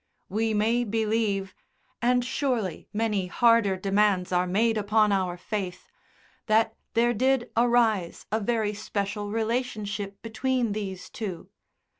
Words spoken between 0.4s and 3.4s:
may believe and surely many